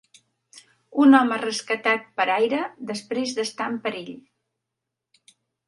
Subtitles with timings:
[1.03, 2.63] Un home rescatat per aire
[2.93, 4.13] després d'estar en perill